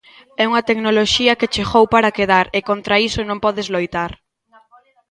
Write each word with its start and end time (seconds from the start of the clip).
É 0.41 0.43
unha 0.51 0.65
tecnoloxía 0.69 1.37
que 1.39 1.51
chegou 1.53 1.85
para 1.93 2.15
quedar 2.17 2.45
e 2.57 2.59
contra 2.69 2.95
iso 3.09 3.21
non 3.29 3.37
podes 3.45 3.67
loitar. 3.75 4.11